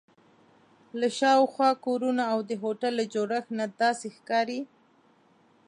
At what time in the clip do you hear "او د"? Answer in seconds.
2.31-2.51